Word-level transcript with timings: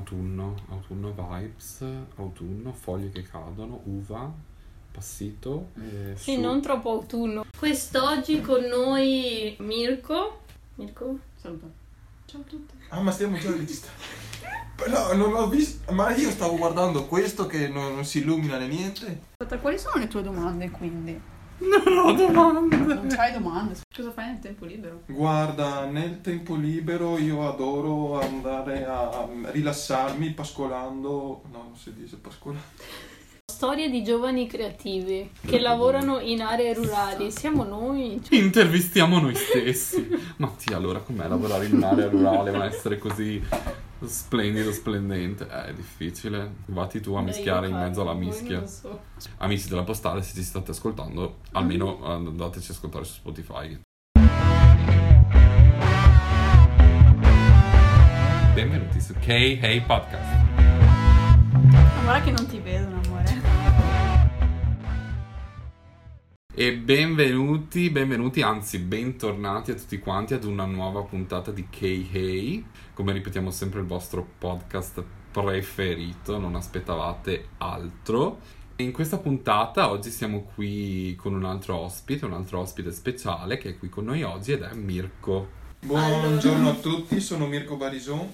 autunno, 0.00 0.54
autunno 0.70 1.12
vibes, 1.12 1.84
autunno, 2.16 2.72
foglie 2.72 3.10
che 3.10 3.22
cadono, 3.22 3.80
uva, 3.84 4.32
passito. 4.90 5.68
E 5.76 6.14
Sì, 6.16 6.34
su- 6.34 6.40
non 6.40 6.60
troppo 6.62 6.90
autunno. 6.90 7.44
Quest'oggi 7.56 8.40
con 8.40 8.64
noi 8.64 9.54
Mirko. 9.58 10.40
Mirko? 10.76 11.18
Saluto. 11.36 11.70
Ciao 12.24 12.40
a 12.40 12.44
tutti. 12.44 12.74
Ah, 12.88 13.00
ma 13.00 13.10
stiamo 13.10 13.36
già 13.38 13.50
registrando. 13.50 14.02
Però 14.76 15.14
non 15.14 15.30
l'ho 15.32 15.48
visto. 15.48 15.92
Ma 15.92 16.14
io 16.14 16.30
stavo 16.30 16.56
guardando 16.56 17.06
questo 17.06 17.46
che 17.46 17.68
non, 17.68 17.94
non 17.94 18.04
si 18.04 18.18
illumina 18.20 18.56
né 18.56 18.66
niente. 18.66 19.20
Aspetta, 19.36 19.60
quali 19.60 19.78
sono 19.78 19.96
le 19.96 20.08
tue 20.08 20.22
domande 20.22 20.70
quindi? 20.70 21.20
Non 21.60 21.98
ho 21.98 22.12
domande. 22.12 22.76
Non 22.76 23.06
c'hai 23.08 23.32
domande? 23.32 23.76
Cosa 23.94 24.10
fai 24.10 24.26
nel 24.26 24.38
tempo 24.38 24.64
libero? 24.64 25.02
Guarda, 25.06 25.84
nel 25.84 26.20
tempo 26.20 26.54
libero 26.54 27.18
io 27.18 27.46
adoro 27.46 28.20
andare 28.20 28.86
a 28.86 29.28
rilassarmi 29.50 30.30
pascolando. 30.30 31.42
No, 31.52 31.62
non 31.68 31.76
si 31.76 31.92
dice 31.94 32.16
pascolando. 32.16 33.08
Storie 33.50 33.90
di 33.90 34.02
giovani 34.02 34.46
creativi 34.46 35.30
che 35.44 35.58
lavorano 35.58 36.18
in 36.20 36.40
aree 36.40 36.72
rurali. 36.72 37.30
Siamo 37.30 37.64
noi. 37.64 38.18
Cioè, 38.22 38.38
Intervistiamo 38.38 39.18
noi 39.18 39.34
stessi. 39.34 40.08
Mattia, 40.38 40.76
allora 40.76 41.00
com'è 41.00 41.28
lavorare 41.28 41.66
in 41.66 41.74
un'area 41.74 42.08
rurale, 42.08 42.52
ma 42.52 42.64
essere 42.64 42.96
così 42.98 43.42
splendido, 44.06 44.72
splendente? 44.72 45.46
Eh, 45.48 45.66
È 45.66 45.72
difficile. 45.74 46.50
Vatti 46.66 47.00
tu 47.00 47.14
a 47.14 47.22
mischiare 47.22 47.68
in 47.68 47.76
mezzo 47.76 48.00
alla 48.02 48.14
mischia. 48.14 48.66
So. 48.66 49.00
Amici 49.38 49.68
della 49.68 49.82
postale, 49.84 50.22
se 50.22 50.34
ci 50.34 50.42
state 50.42 50.70
ascoltando, 50.70 51.38
almeno 51.52 52.04
andateci 52.04 52.70
a 52.70 52.74
ascoltare 52.74 53.04
su 53.04 53.14
Spotify. 53.14 53.78
Benvenuti 58.54 59.00
su 59.00 59.14
K-Hey 59.14 59.80
Podcast. 59.86 60.48
Guarda 62.02 62.20
che 62.24 62.30
non 62.32 62.46
ti 62.46 62.58
vedono, 62.58 62.99
E 66.60 66.76
benvenuti, 66.76 67.88
benvenuti, 67.88 68.42
anzi 68.42 68.80
bentornati 68.80 69.70
a 69.70 69.74
tutti 69.74 69.98
quanti 69.98 70.34
ad 70.34 70.44
una 70.44 70.66
nuova 70.66 71.00
puntata 71.04 71.50
di 71.50 71.66
K-Hey. 71.70 72.66
Come 72.92 73.14
ripetiamo 73.14 73.50
sempre 73.50 73.80
il 73.80 73.86
vostro 73.86 74.28
podcast 74.36 75.02
preferito, 75.32 76.36
non 76.36 76.56
aspettavate 76.56 77.48
altro. 77.56 78.40
E 78.76 78.82
in 78.82 78.92
questa 78.92 79.16
puntata 79.16 79.88
oggi 79.88 80.10
siamo 80.10 80.50
qui 80.54 81.16
con 81.16 81.32
un 81.32 81.46
altro 81.46 81.78
ospite, 81.78 82.26
un 82.26 82.34
altro 82.34 82.58
ospite 82.58 82.92
speciale 82.92 83.56
che 83.56 83.70
è 83.70 83.78
qui 83.78 83.88
con 83.88 84.04
noi 84.04 84.22
oggi 84.22 84.52
ed 84.52 84.60
è 84.60 84.74
Mirko. 84.74 85.48
Buongiorno 85.80 86.68
a 86.68 86.74
tutti, 86.74 87.20
sono 87.20 87.46
Mirko 87.46 87.78
Barison. 87.78 88.20
Il 88.20 88.30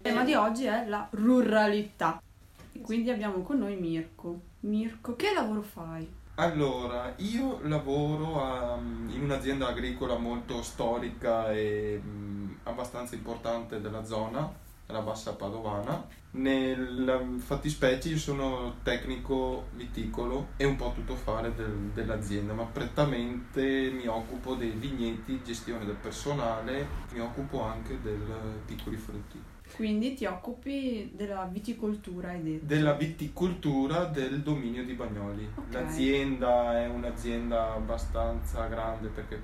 tema 0.00 0.22
di 0.22 0.34
oggi 0.34 0.66
è 0.66 0.86
la 0.86 1.08
ruralità. 1.10 2.22
E 2.70 2.80
quindi 2.82 3.10
abbiamo 3.10 3.42
con 3.42 3.58
noi 3.58 3.74
Mirko. 3.74 4.40
Mirko, 4.60 5.16
che 5.16 5.32
lavoro 5.34 5.62
fai? 5.62 6.22
Allora, 6.36 7.12
io 7.18 7.60
lavoro 7.62 8.42
a- 8.42 8.76
in 8.76 9.20
un'azienda 9.22 9.68
agricola 9.68 10.16
molto 10.18 10.62
storica 10.62 11.52
e 11.52 12.00
mh, 12.02 12.58
abbastanza 12.64 13.14
importante 13.14 13.80
della 13.80 14.04
zona, 14.04 14.52
la 14.86 15.00
Bassa 15.00 15.34
Padovana. 15.34 16.06
Nella 16.32 17.20
fattispecie 17.38 18.08
io 18.08 18.18
sono 18.18 18.76
tecnico 18.82 19.68
viticolo 19.74 20.48
e 20.56 20.64
un 20.64 20.74
po' 20.76 20.92
tuttofare 20.92 21.54
del- 21.54 21.90
dell'azienda, 21.94 22.52
ma 22.54 22.64
prettamente 22.64 23.90
mi 23.94 24.06
occupo 24.08 24.54
dei 24.54 24.70
vigneti, 24.70 25.40
gestione 25.44 25.84
del 25.84 25.94
personale, 25.94 26.86
mi 27.12 27.20
occupo 27.20 27.62
anche 27.62 28.00
del 28.02 28.20
piccoli 28.66 28.96
frutti. 28.96 29.40
Quindi 29.76 30.14
ti 30.14 30.26
occupi 30.26 31.10
della 31.14 31.44
viticoltura, 31.50 32.30
hai 32.30 32.42
detto. 32.42 32.66
della 32.66 32.92
viticoltura 32.92 34.04
del 34.04 34.42
dominio 34.42 34.84
di 34.84 34.92
Bagnoli. 34.92 35.48
Ok. 35.54 35.72
L'azienda 35.72 36.80
è 36.82 36.86
un'azienda 36.88 37.72
abbastanza 37.74 38.66
grande 38.66 39.08
perché 39.08 39.40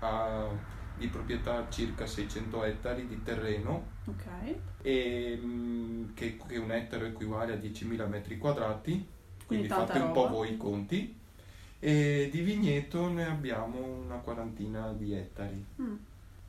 ha 0.00 0.46
di 0.98 1.06
proprietà 1.08 1.66
circa 1.70 2.06
600 2.06 2.64
ettari 2.64 3.06
di 3.06 3.22
terreno 3.22 3.84
Ok. 4.06 4.24
e 4.82 5.38
mm, 5.40 6.14
che, 6.14 6.36
che 6.46 6.56
un 6.58 6.70
ettaro 6.72 7.04
equivale 7.06 7.52
a 7.54 7.56
10.000 7.56 8.08
metri 8.08 8.36
quadrati, 8.38 9.06
quindi 9.46 9.68
tanta 9.68 9.86
fate 9.86 9.98
un 10.00 10.12
po' 10.12 10.28
voi 10.28 10.52
i 10.52 10.56
conti. 10.56 11.16
E 11.80 12.28
di 12.32 12.40
vigneto 12.40 13.08
ne 13.08 13.26
abbiamo 13.26 13.78
una 14.04 14.16
quarantina 14.16 14.92
di 14.92 15.12
ettari. 15.14 15.64
Mm. 15.80 15.94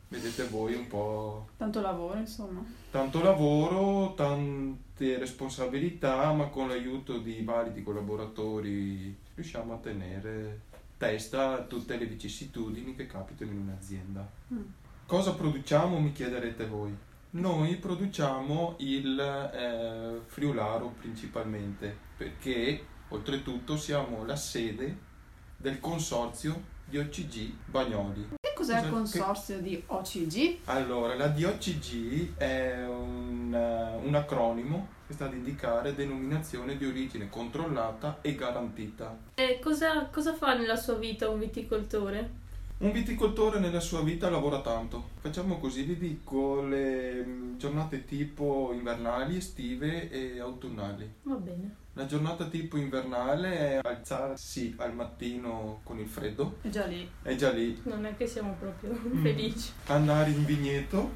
Vedete 0.07 0.47
voi 0.47 0.73
un 0.73 0.87
po' 0.87 1.49
Tanto 1.55 1.81
lavoro, 1.81 2.17
insomma. 2.17 2.65
tanto 2.89 3.21
lavoro, 3.21 4.15
tante 4.15 5.19
responsabilità, 5.19 6.31
ma 6.33 6.47
con 6.47 6.67
l'aiuto 6.67 7.19
di 7.19 7.43
validi 7.43 7.83
collaboratori 7.83 9.15
riusciamo 9.35 9.73
a 9.73 9.77
tenere 9.77 10.61
testa 10.99 11.63
tutte 11.63 11.97
le 11.97 12.05
vicissitudini 12.05 12.93
che 12.93 13.07
capitano 13.07 13.51
in 13.51 13.59
un'azienda. 13.59 14.29
Mm. 14.53 14.61
Cosa 15.07 15.33
produciamo, 15.33 15.97
mi 15.97 16.11
chiederete 16.11 16.65
voi? 16.67 16.93
Noi 17.31 17.77
produciamo 17.77 18.75
il 18.79 19.17
eh, 19.17 20.21
friularo 20.25 20.93
principalmente, 20.99 21.95
perché 22.17 22.85
oltretutto 23.07 23.77
siamo 23.77 24.25
la 24.25 24.35
sede 24.35 25.07
del 25.55 25.79
consorzio 25.79 26.61
di 26.83 26.97
OCG 26.97 27.53
Bagnoli. 27.65 28.29
Che 28.41 28.53
cos'è 28.53 28.79
il 28.79 28.89
Cosa- 28.89 28.91
consorzio 28.91 29.61
di 29.61 29.81
OCG? 29.85 30.57
Allora, 30.65 31.15
la 31.15 31.27
DOCG 31.27 32.35
è 32.35 32.85
un, 32.85 33.53
eh, 33.53 34.05
un 34.05 34.15
acronimo 34.15 34.87
che 34.89 34.98
sta 35.13 35.25
ad 35.25 35.33
indicare 35.33 35.95
denominazione 35.95 36.77
di 36.77 36.85
origine 36.85 37.29
controllata 37.29 38.19
e 38.21 38.35
garantita. 38.35 39.17
E 39.35 39.59
cosa, 39.61 40.05
cosa 40.11 40.33
fa 40.33 40.53
nella 40.55 40.75
sua 40.75 40.95
vita 40.95 41.29
un 41.29 41.39
viticoltore? 41.39 42.47
Un 42.79 42.91
viticoltore 42.93 43.59
nella 43.59 43.81
sua 43.81 44.01
vita 44.01 44.29
lavora 44.29 44.61
tanto. 44.61 45.09
Facciamo 45.19 45.57
così, 45.59 45.83
vi 45.83 45.97
dico 45.97 46.61
le 46.61 47.25
mm, 47.25 47.57
giornate 47.57 48.05
tipo 48.05 48.71
invernali, 48.73 49.35
estive 49.37 50.09
e 50.09 50.39
autunnali. 50.39 51.11
Va 51.23 51.35
bene. 51.35 51.75
La 51.93 52.05
giornata 52.05 52.45
tipo 52.45 52.77
invernale 52.77 53.57
è 53.57 53.79
alzarsi 53.83 54.73
al 54.77 54.93
mattino 54.93 55.81
con 55.83 55.99
il 55.99 56.07
freddo, 56.07 56.57
È 56.61 56.69
già 56.69 56.85
lì. 56.85 57.09
è 57.23 57.35
già 57.35 57.49
lì, 57.51 57.77
Non 57.83 58.05
è 58.05 58.15
che 58.15 58.27
siamo 58.27 58.55
proprio 58.57 58.91
Mm. 58.93 59.21
felici. 59.23 59.71
andare 59.87 60.29
in 60.29 60.45
vigneto 60.45 61.11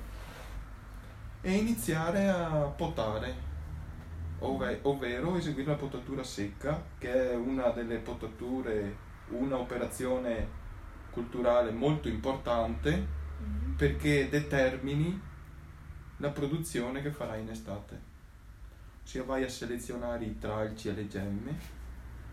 e 1.39 1.51
iniziare 1.53 2.27
a 2.27 2.47
potare, 2.75 3.33
ove- 4.45 4.79
ovvero 4.83 5.35
eseguire 5.35 5.71
la 5.71 5.77
potatura 5.77 6.23
secca, 6.23 6.81
che 6.97 7.31
è 7.31 7.35
una 7.35 7.69
delle 7.69 7.97
potature, 7.97 8.95
una 9.29 9.57
operazione 9.57 10.61
culturale 11.11 11.71
molto 11.71 12.07
importante 12.07 13.21
perché 13.75 14.29
determini 14.29 15.19
la 16.17 16.29
produzione 16.29 17.01
che 17.01 17.11
farai 17.11 17.41
in 17.41 17.49
estate. 17.49 18.11
Ossia 19.03 19.23
vai 19.23 19.43
a 19.43 19.49
selezionare 19.49 20.25
i 20.25 20.37
tralci 20.37 20.89
e 20.89 20.93
le 20.93 21.07
gemme 21.07 21.81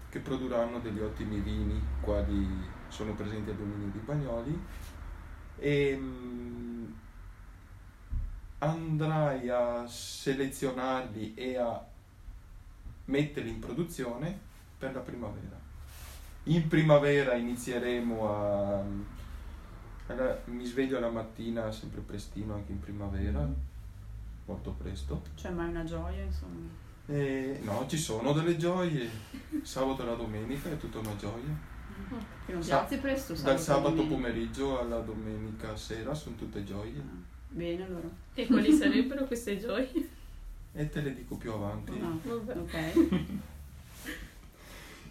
che 0.09 0.21
produrranno 0.21 0.81
degli 0.81 1.01
ottimi 1.01 1.41
vini 1.41 1.81
quali 2.01 2.47
sono 2.89 3.15
presenti 3.15 3.51
al 3.51 3.57
dominio 3.57 3.89
di 3.89 3.99
Bagnoli 3.99 4.65
e 5.57 5.97
mm, 5.97 6.93
andrai 8.59 9.49
a 9.49 9.87
selezionarli 9.87 11.35
e 11.35 11.57
a 11.57 11.90
metterli 13.11 13.51
in 13.51 13.59
produzione 13.59 14.39
per 14.79 14.95
la 14.95 15.01
primavera. 15.01 15.59
In 16.45 16.69
primavera 16.69 17.35
inizieremo 17.35 18.29
a... 18.29 18.83
alla- 20.07 20.41
mi 20.47 20.65
sveglio 20.65 20.99
la 21.01 21.11
mattina 21.11 21.71
sempre 21.71 22.01
prestino 22.01 22.55
anche 22.55 22.73
in 22.73 22.81
primavera, 22.81 23.47
molto 24.47 24.71
presto. 24.79 25.23
Cioè, 25.35 25.51
ma 25.51 25.67
è 25.67 25.69
una 25.69 25.85
gioia, 25.85 26.23
insomma. 26.23 26.69
E, 27.07 27.59
no, 27.63 27.87
ci 27.89 27.99
sono 27.99 28.33
delle 28.33 28.57
gioie. 28.57 29.09
Sabato 29.63 30.03
e 30.03 30.07
la 30.07 30.15
domenica 30.15 30.71
è 30.71 30.79
tutta 30.79 30.99
una 30.99 31.17
gioia. 31.17 31.69
Non 32.47 32.63
Sa- 32.63 32.87
presto, 33.01 33.35
Dal 33.35 33.61
sabato 33.61 34.07
pomeriggio 34.07 34.81
alla 34.81 35.01
domenica 35.01 35.77
sera 35.77 36.15
sono 36.15 36.37
tutte 36.37 36.65
gioie. 36.65 36.99
Ah, 36.99 37.29
Bene, 37.49 37.85
allora. 37.85 38.09
E 38.35 38.47
quali 38.47 38.73
sarebbero 38.73 39.25
queste 39.25 39.59
gioie? 39.59 39.91
E 40.73 40.89
te 40.89 41.01
le 41.01 41.15
dico 41.15 41.37
più 41.37 41.53
avanti. 41.53 41.99
No. 41.99 42.21
Vabbè. 42.23 42.57
Ok. 42.59 43.39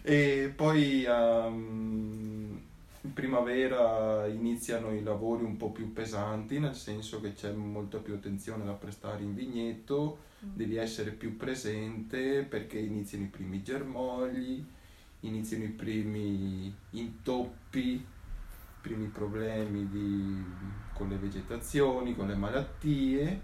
E 0.02 0.50
poi 0.56 1.04
ehm, 1.04 2.60
in 3.02 3.12
primavera 3.12 4.26
iniziano 4.26 4.94
i 4.94 5.02
lavori 5.02 5.44
un 5.44 5.56
po' 5.58 5.70
più 5.70 5.92
pesanti, 5.92 6.58
nel 6.58 6.74
senso 6.74 7.20
che 7.20 7.34
c'è 7.34 7.52
molta 7.52 7.98
più 7.98 8.14
attenzione 8.14 8.64
da 8.64 8.72
prestare 8.72 9.22
in 9.22 9.34
vigneto, 9.34 10.20
devi 10.38 10.76
essere 10.76 11.10
più 11.10 11.36
presente 11.36 12.42
perché 12.44 12.78
iniziano 12.78 13.24
i 13.24 13.28
primi 13.28 13.62
germogli, 13.62 14.64
iniziano 15.20 15.64
i 15.64 15.68
primi 15.68 16.74
intoppi, 16.92 17.78
i 17.90 18.04
primi 18.80 19.06
problemi 19.08 19.86
di- 19.86 20.42
con 20.94 21.10
le 21.10 21.16
vegetazioni, 21.16 22.16
con 22.16 22.26
le 22.26 22.36
malattie. 22.36 23.40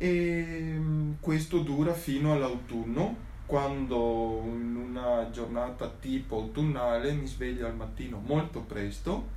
E 0.00 0.76
mm, 0.78 1.14
questo 1.20 1.58
dura 1.58 1.92
fino 1.92 2.32
all'autunno 2.32 3.26
quando 3.46 4.42
in 4.44 4.76
una 4.76 5.28
giornata 5.30 5.88
tipo 5.88 6.36
autunnale 6.36 7.12
mi 7.12 7.26
sveglio 7.26 7.66
al 7.66 7.74
mattino 7.74 8.20
molto 8.24 8.60
presto 8.60 9.36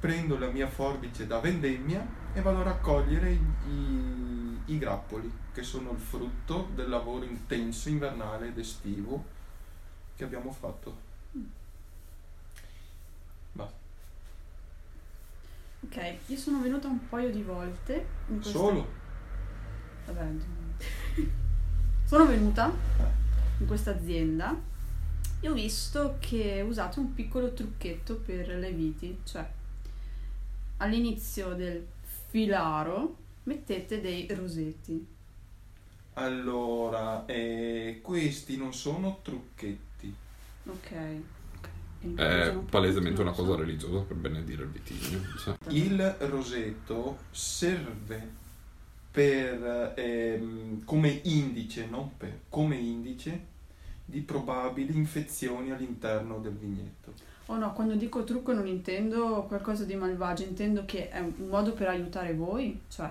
prendo 0.00 0.38
la 0.38 0.48
mia 0.48 0.68
forbice 0.68 1.26
da 1.26 1.38
vendemmia 1.38 2.06
e 2.32 2.40
vado 2.40 2.60
a 2.60 2.62
raccogliere 2.62 3.30
i, 3.30 4.58
i 4.64 4.78
grappoli 4.78 5.30
che 5.52 5.62
sono 5.62 5.90
il 5.90 5.98
frutto 5.98 6.70
del 6.74 6.88
lavoro 6.88 7.26
intenso 7.26 7.90
invernale 7.90 8.48
ed 8.48 8.58
estivo 8.58 9.22
che 10.16 10.24
abbiamo 10.24 10.50
fatto 10.50 10.96
basta 13.52 13.82
Ok, 15.84 16.16
io 16.28 16.36
sono 16.38 16.62
venuta 16.62 16.88
un 16.88 17.08
paio 17.10 17.30
di 17.30 17.42
volte. 17.42 18.06
Solo 18.40 19.02
Vabbè. 20.06 20.26
Sono 22.04 22.26
venuta 22.26 22.70
in 23.58 23.66
questa 23.66 23.92
azienda 23.92 24.54
e 25.40 25.48
ho 25.48 25.52
visto 25.52 26.16
che 26.20 26.64
usate 26.66 26.98
un 27.00 27.14
piccolo 27.14 27.52
trucchetto 27.52 28.16
per 28.16 28.48
le 28.48 28.72
viti, 28.72 29.18
cioè 29.24 29.48
all'inizio 30.78 31.54
del 31.54 31.84
filaro 32.28 33.16
mettete 33.44 34.00
dei 34.00 34.26
rosetti. 34.34 35.06
Allora, 36.14 37.24
eh, 37.26 38.00
questi 38.02 38.56
non 38.56 38.72
sono 38.72 39.18
trucchetti. 39.22 40.14
Ok. 40.66 40.92
È 42.16 42.54
palesemente 42.68 43.22
una 43.22 43.32
cosa 43.32 43.56
religiosa 43.56 44.00
per 44.00 44.16
benedire 44.16 44.62
il 44.62 44.68
vitigno. 44.68 45.20
cioè. 45.38 45.56
Il 45.68 46.16
rosetto 46.20 47.18
serve 47.30 48.42
per, 49.14 49.92
ehm, 49.94 50.82
come 50.82 51.20
indice, 51.22 51.86
non 51.86 52.16
per, 52.16 52.40
come 52.48 52.74
indice 52.74 53.52
di 54.04 54.18
probabili 54.22 54.96
infezioni 54.96 55.70
all'interno 55.70 56.38
del 56.40 56.54
vigneto. 56.54 57.12
Oh 57.46 57.56
no, 57.56 57.72
quando 57.74 57.94
dico 57.94 58.24
trucco 58.24 58.52
non 58.52 58.66
intendo 58.66 59.44
qualcosa 59.46 59.84
di 59.84 59.94
malvagio, 59.94 60.42
intendo 60.42 60.84
che 60.84 61.10
è 61.10 61.20
un 61.20 61.46
modo 61.48 61.74
per 61.74 61.86
aiutare 61.86 62.34
voi, 62.34 62.80
cioè... 62.88 63.08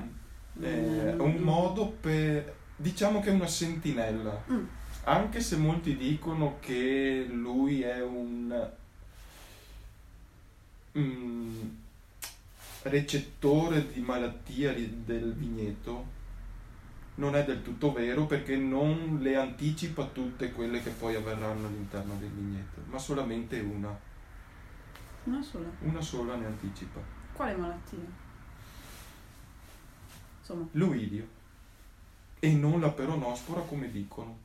È 0.59 1.13
mm, 1.15 1.21
un 1.21 1.35
modo 1.37 1.87
per, 1.87 2.53
diciamo 2.75 3.21
che 3.21 3.29
è 3.29 3.33
una 3.33 3.47
sentinella. 3.47 4.43
Mm. 4.51 4.65
Anche 5.05 5.39
se 5.39 5.55
molti 5.55 5.95
dicono 5.95 6.57
che 6.59 7.25
lui 7.29 7.81
è 7.81 8.03
un 8.03 8.69
mm, 10.97 11.61
recettore 12.83 13.91
di 13.91 14.01
malattia 14.01 14.73
del 14.73 15.33
vigneto, 15.33 16.21
non 17.15 17.35
è 17.35 17.43
del 17.43 17.61
tutto 17.61 17.91
vero 17.91 18.25
perché 18.25 18.55
non 18.55 19.19
le 19.21 19.35
anticipa 19.35 20.05
tutte 20.07 20.51
quelle 20.51 20.81
che 20.81 20.89
poi 20.89 21.15
avverranno 21.15 21.67
all'interno 21.67 22.15
del 22.19 22.29
vigneto, 22.29 22.81
ma 22.89 22.97
solamente 22.97 23.59
una. 23.59 23.97
Una 25.25 25.41
sola. 25.41 25.69
Una 25.81 26.01
sola 26.01 26.35
ne 26.35 26.45
anticipa. 26.45 26.99
Quale 27.33 27.55
malattia? 27.55 27.99
Insomma, 30.39 30.67
L'uidio. 30.71 31.41
E 32.39 32.53
non 32.53 32.81
la 32.81 32.89
peronospora 32.91 33.61
come 33.61 33.89
dicono. 33.89 34.37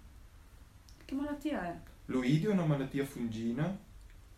che 1.05 1.15
malattia 1.15 1.67
è? 1.67 1.77
L'oidio 2.07 2.51
è 2.51 2.53
una 2.53 2.65
malattia 2.65 3.05
fungina 3.05 3.77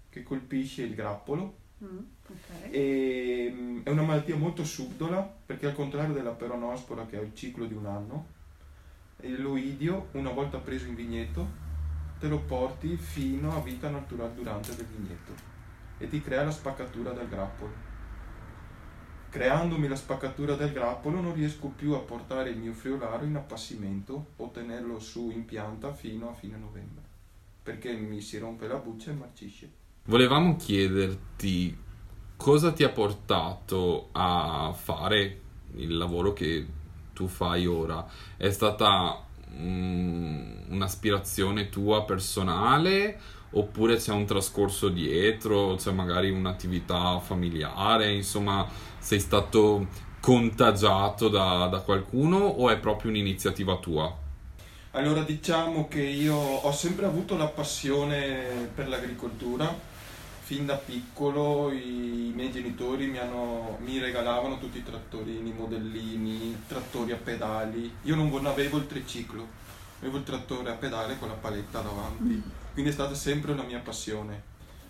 che 0.08 0.22
colpisce 0.22 0.82
il 0.82 0.94
grappolo 0.94 1.58
Mm, 1.82 1.98
ok. 2.28 2.68
e 2.70 3.52
mm, 3.54 3.80
è 3.84 3.90
una 3.90 4.02
malattia 4.02 4.36
molto 4.36 4.64
subdola 4.64 5.20
perché 5.20 5.66
al 5.66 5.74
contrario 5.74 6.12
della 6.12 6.32
peronospora 6.32 7.06
che 7.06 7.16
ha 7.16 7.20
il 7.20 7.34
ciclo 7.34 7.64
di 7.64 7.74
un 7.74 7.86
anno, 7.86 8.26
l'oidio 9.22 10.08
una 10.12 10.30
volta 10.30 10.58
preso 10.58 10.86
in 10.86 10.94
vigneto 10.94 11.68
te 12.18 12.28
lo 12.28 12.40
porti 12.40 12.96
fino 12.96 13.56
a 13.56 13.60
vita 13.60 13.88
naturale 13.88 14.34
durante 14.34 14.74
del 14.74 14.86
vigneto 14.86 15.32
e 15.96 16.08
ti 16.08 16.20
crea 16.20 16.44
la 16.44 16.50
spaccatura 16.50 17.12
del 17.12 17.28
grappolo. 17.28 17.88
Creandomi 19.30 19.88
la 19.88 19.96
spaccatura 19.96 20.56
del 20.56 20.72
grappolo 20.72 21.20
non 21.20 21.34
riesco 21.34 21.68
più 21.68 21.92
a 21.92 22.00
portare 22.00 22.50
il 22.50 22.58
mio 22.58 22.72
friolaro 22.72 23.24
in 23.24 23.36
appassimento 23.36 24.32
o 24.36 24.50
tenerlo 24.50 24.98
su 24.98 25.30
in 25.30 25.44
pianta 25.44 25.94
fino 25.94 26.28
a 26.28 26.34
fine 26.34 26.56
novembre 26.56 27.10
perché 27.62 27.92
mi 27.92 28.20
si 28.20 28.38
rompe 28.38 28.66
la 28.66 28.76
buccia 28.76 29.10
e 29.10 29.14
marcisce. 29.14 29.79
Volevamo 30.10 30.56
chiederti 30.56 31.78
cosa 32.36 32.72
ti 32.72 32.82
ha 32.82 32.88
portato 32.88 34.08
a 34.10 34.74
fare 34.76 35.40
il 35.76 35.96
lavoro 35.96 36.32
che 36.32 36.66
tu 37.12 37.28
fai 37.28 37.64
ora. 37.68 38.04
È 38.36 38.50
stata 38.50 39.24
mm, 39.54 40.72
un'aspirazione 40.72 41.68
tua 41.68 42.02
personale 42.02 43.20
oppure 43.50 43.98
c'è 43.98 44.12
un 44.12 44.26
trascorso 44.26 44.88
dietro, 44.88 45.76
c'è 45.76 45.92
magari 45.92 46.30
un'attività 46.30 47.20
familiare, 47.20 48.12
insomma, 48.12 48.66
sei 48.98 49.20
stato 49.20 49.86
contagiato 50.18 51.28
da, 51.28 51.68
da 51.68 51.78
qualcuno 51.82 52.36
o 52.36 52.68
è 52.68 52.78
proprio 52.78 53.12
un'iniziativa 53.12 53.76
tua? 53.76 54.12
Allora 54.92 55.22
diciamo 55.22 55.86
che 55.86 56.02
io 56.02 56.34
ho 56.34 56.72
sempre 56.72 57.06
avuto 57.06 57.36
la 57.36 57.46
passione 57.46 58.68
per 58.74 58.88
l'agricoltura. 58.88 59.89
Fin 60.50 60.66
da 60.66 60.74
piccolo 60.74 61.70
i 61.70 62.32
miei 62.34 62.50
genitori 62.50 63.06
mi, 63.06 63.18
hanno- 63.18 63.78
mi 63.82 64.00
regalavano 64.00 64.58
tutti 64.58 64.78
i 64.78 64.82
trattorini, 64.82 65.52
modellini, 65.52 66.64
trattori 66.66 67.12
a 67.12 67.16
pedali. 67.16 67.94
Io 68.02 68.16
non 68.16 68.28
vo- 68.28 68.40
avevo 68.40 68.78
il 68.78 68.88
triciclo, 68.88 69.46
avevo 70.00 70.16
il 70.16 70.24
trattore 70.24 70.70
a 70.70 70.74
pedale 70.74 71.16
con 71.20 71.28
la 71.28 71.34
paletta 71.34 71.82
davanti. 71.82 72.42
Quindi 72.72 72.90
è 72.90 72.92
stata 72.92 73.14
sempre 73.14 73.52
una 73.52 73.62
mia 73.62 73.78
passione. 73.78 74.42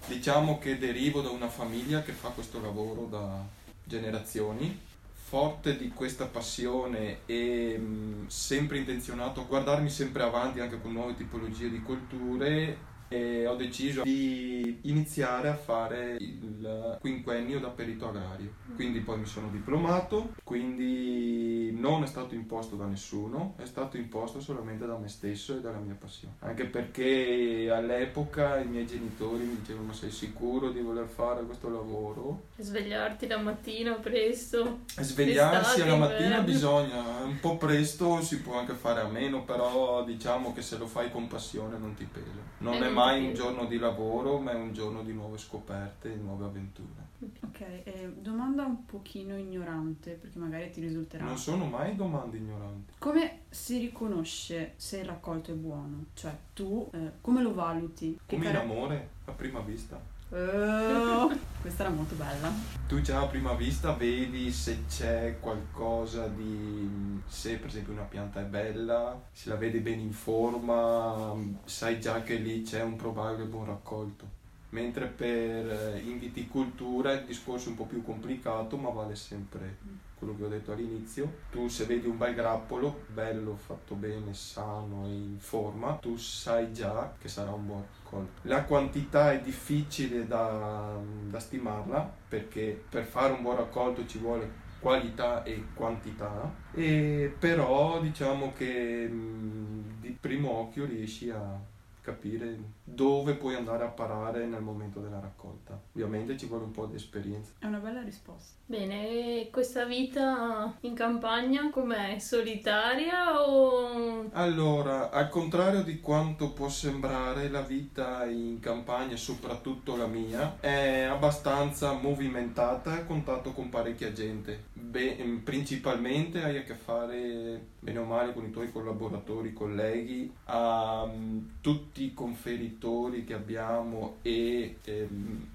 Diciamo 0.06 0.58
che 0.58 0.78
derivo 0.78 1.20
da 1.20 1.28
una 1.28 1.48
famiglia 1.50 2.00
che 2.00 2.12
fa 2.12 2.28
questo 2.30 2.58
lavoro 2.58 3.04
da 3.04 3.44
generazioni. 3.84 4.80
Forte 5.12 5.76
di 5.76 5.90
questa 5.90 6.24
passione 6.24 7.18
e 7.26 7.76
mh, 7.76 8.28
sempre 8.28 8.78
intenzionato 8.78 9.42
a 9.42 9.44
guardarmi 9.44 9.90
sempre 9.90 10.22
avanti 10.22 10.60
anche 10.60 10.80
con 10.80 10.92
nuove 10.92 11.16
tipologie 11.16 11.68
di 11.68 11.82
colture 11.82 12.88
e 13.12 13.44
ho 13.44 13.56
deciso 13.56 14.02
di 14.02 14.78
iniziare 14.82 15.48
a 15.48 15.56
fare 15.56 16.16
il 16.20 16.96
quinquennio 17.00 17.58
da 17.58 17.68
perito 17.68 18.08
agrario. 18.08 18.52
Quindi 18.76 19.00
poi 19.00 19.18
mi 19.18 19.26
sono 19.26 19.48
diplomato, 19.50 20.34
quindi 20.44 21.74
non 21.76 22.04
è 22.04 22.06
stato 22.06 22.34
imposto 22.36 22.76
da 22.76 22.86
nessuno, 22.86 23.54
è 23.56 23.64
stato 23.64 23.96
imposto 23.96 24.40
solamente 24.40 24.86
da 24.86 24.96
me 24.96 25.08
stesso 25.08 25.56
e 25.56 25.60
dalla 25.60 25.78
mia 25.78 25.96
passione. 25.98 26.34
Anche 26.40 26.66
perché 26.66 27.68
all'epoca 27.72 28.58
i 28.60 28.66
miei 28.66 28.86
genitori 28.86 29.42
mi 29.44 29.56
dicevano 29.58 29.88
ma 29.88 29.92
sei 29.92 30.10
sicuro 30.12 30.70
di 30.70 30.80
voler 30.80 31.08
fare 31.08 31.42
questo 31.44 31.68
lavoro? 31.68 32.42
Svegliarti 32.58 33.26
la 33.26 33.38
mattina 33.38 33.94
presto. 33.94 34.80
Svegliarsi 34.96 35.80
alla 35.80 35.96
mattina 35.96 36.40
bisogna, 36.42 37.02
un 37.24 37.40
po' 37.40 37.56
presto 37.56 38.22
si 38.22 38.40
può 38.40 38.58
anche 38.58 38.74
fare 38.74 39.00
a 39.00 39.08
meno, 39.08 39.42
però 39.42 40.04
diciamo 40.04 40.52
che 40.52 40.62
se 40.62 40.78
lo 40.78 40.86
fai 40.86 41.10
con 41.10 41.26
passione 41.26 41.76
non 41.76 41.94
ti 41.94 42.04
pesa. 42.04 42.28
Non 42.58 42.74
Eh, 42.74 42.76
è 42.76 42.80
non 42.84 42.92
mai 43.00 43.26
un 43.26 43.34
giorno 43.34 43.64
di 43.64 43.78
lavoro, 43.78 44.38
ma 44.38 44.52
è 44.52 44.54
un 44.54 44.72
giorno 44.72 45.02
di 45.02 45.12
nuove 45.12 45.38
scoperte, 45.38 46.14
di 46.16 46.22
nuove 46.22 46.44
avventure. 46.44 47.08
Ok, 47.44 47.60
eh, 47.60 48.12
domanda 48.18 48.64
un 48.64 48.84
pochino 48.86 49.36
ignorante, 49.36 50.12
perché 50.12 50.38
magari 50.38 50.70
ti 50.70 50.80
risulterà. 50.80 51.24
Non 51.24 51.36
sono 51.36 51.66
mai 51.66 51.94
domande 51.96 52.36
ignoranti. 52.38 52.94
Come 52.98 53.40
si 53.50 53.78
riconosce 53.78 54.74
se 54.76 54.98
il 54.98 55.04
raccolto 55.04 55.50
è 55.50 55.54
buono? 55.54 56.06
Cioè, 56.14 56.34
tu 56.54 56.88
eh, 56.92 57.12
come 57.20 57.42
lo 57.42 57.52
valuti? 57.54 58.18
Che 58.26 58.36
Come 58.36 58.46
in 58.46 58.52
cara- 58.52 58.64
amore, 58.64 59.08
a 59.26 59.32
prima 59.32 59.60
vista. 59.60 60.00
Eh, 60.32 61.38
questa 61.60 61.84
era 61.84 61.92
molto 61.92 62.14
bella. 62.14 62.52
Tu 62.86 63.00
già 63.00 63.20
a 63.20 63.26
prima 63.26 63.54
vista 63.54 63.92
vedi 63.92 64.50
se 64.50 64.84
c'è 64.88 65.36
qualcosa 65.40 66.26
di... 66.28 67.20
se 67.26 67.56
per 67.56 67.68
esempio 67.68 67.92
una 67.92 68.02
pianta 68.02 68.40
è 68.40 68.44
bella, 68.44 69.20
se 69.32 69.48
la 69.48 69.56
vedi 69.56 69.78
bene 69.78 70.02
in 70.02 70.12
forma, 70.12 71.34
sai 71.64 72.00
già 72.00 72.22
che 72.22 72.36
lì 72.36 72.62
c'è 72.62 72.82
un 72.82 72.96
probabile 72.96 73.46
buon 73.46 73.66
raccolto. 73.66 74.38
Mentre 74.70 75.06
per 75.06 75.68
eh, 75.68 76.02
in 76.04 76.18
viticoltura 76.18 77.12
il 77.12 77.24
discorso 77.24 77.66
è 77.66 77.70
un 77.70 77.76
po' 77.76 77.86
più 77.86 78.04
complicato, 78.04 78.76
ma 78.76 78.90
vale 78.90 79.16
sempre 79.16 79.78
quello 80.20 80.36
che 80.36 80.44
ho 80.44 80.48
detto 80.48 80.72
all'inizio. 80.72 81.32
Tu 81.50 81.66
se 81.68 81.86
vedi 81.86 82.06
un 82.06 82.18
bel 82.18 82.34
grappolo, 82.34 83.04
bello, 83.08 83.56
fatto 83.56 83.94
bene, 83.94 84.34
sano 84.34 85.06
e 85.06 85.10
in 85.10 85.38
forma, 85.38 85.94
tu 85.94 86.16
sai 86.16 86.72
già 86.72 87.12
che 87.18 87.28
sarà 87.28 87.50
un 87.52 87.66
buon 87.66 87.84
raccolto. 87.96 88.42
La 88.42 88.62
quantità 88.64 89.32
è 89.32 89.40
difficile 89.40 90.26
da, 90.26 90.96
da 91.24 91.40
stimarla 91.40 92.08
perché 92.28 92.80
per 92.88 93.04
fare 93.04 93.32
un 93.32 93.42
buon 93.42 93.56
raccolto 93.56 94.06
ci 94.06 94.18
vuole 94.18 94.68
qualità 94.80 95.42
e 95.42 95.62
quantità, 95.74 96.50
e 96.72 97.34
però 97.38 98.00
diciamo 98.00 98.52
che 98.56 99.06
mh, 99.06 100.00
di 100.00 100.16
primo 100.18 100.52
occhio 100.52 100.86
riesci 100.86 101.28
a, 101.28 101.60
capire 102.00 102.58
dove 102.84 103.34
puoi 103.34 103.54
andare 103.54 103.84
a 103.84 103.88
parare 103.88 104.46
nel 104.46 104.62
momento 104.62 105.00
della 105.00 105.20
raccolta. 105.20 105.80
Ovviamente 105.92 106.36
ci 106.36 106.46
vuole 106.46 106.64
un 106.64 106.70
po' 106.70 106.86
di 106.86 106.96
esperienza. 106.96 107.52
È 107.58 107.66
una 107.66 107.78
bella 107.78 108.02
risposta. 108.02 108.58
Bene, 108.66 109.40
e 109.40 109.50
questa 109.50 109.84
vita 109.84 110.76
in 110.80 110.94
campagna 110.94 111.70
com'è? 111.70 112.18
Solitaria 112.18 113.40
o... 113.40 114.28
Allora, 114.32 115.10
al 115.10 115.28
contrario 115.28 115.82
di 115.82 116.00
quanto 116.00 116.52
può 116.52 116.68
sembrare, 116.68 117.48
la 117.48 117.62
vita 117.62 118.24
in 118.26 118.60
campagna, 118.60 119.16
soprattutto 119.16 119.96
la 119.96 120.06
mia, 120.06 120.56
è 120.60 121.02
abbastanza 121.02 121.92
movimentata 121.92 122.96
e 122.96 123.00
a 123.00 123.04
contatto 123.04 123.52
con 123.52 123.68
parecchia 123.68 124.12
gente. 124.12 124.64
Beh, 124.90 125.40
principalmente 125.44 126.42
hai 126.42 126.56
a 126.56 126.64
che 126.64 126.74
fare, 126.74 127.64
bene 127.78 127.98
o 128.00 128.04
male, 128.04 128.32
con 128.32 128.44
i 128.44 128.50
tuoi 128.50 128.72
collaboratori, 128.72 129.52
colleghi, 129.52 130.32
a 130.46 131.02
um, 131.04 131.48
tutti 131.60 132.02
i 132.02 132.12
conferitori 132.12 133.22
che 133.22 133.34
abbiamo 133.34 134.16
e... 134.22 134.78
Ehm, 134.82 135.46